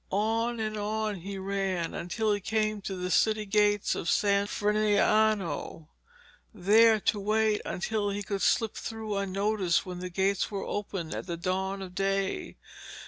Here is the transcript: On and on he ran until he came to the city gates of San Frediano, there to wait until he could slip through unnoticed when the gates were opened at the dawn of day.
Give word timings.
On 0.11 0.59
and 0.59 0.75
on 0.77 1.17
he 1.17 1.37
ran 1.37 1.93
until 1.93 2.33
he 2.33 2.39
came 2.39 2.81
to 2.81 2.95
the 2.95 3.11
city 3.11 3.45
gates 3.45 3.93
of 3.93 4.09
San 4.09 4.47
Frediano, 4.47 5.89
there 6.51 6.99
to 7.01 7.19
wait 7.19 7.61
until 7.65 8.09
he 8.09 8.23
could 8.23 8.41
slip 8.41 8.73
through 8.73 9.15
unnoticed 9.15 9.85
when 9.85 9.99
the 9.99 10.09
gates 10.09 10.49
were 10.49 10.65
opened 10.65 11.13
at 11.13 11.27
the 11.27 11.37
dawn 11.37 11.83
of 11.83 11.93
day. 11.93 12.57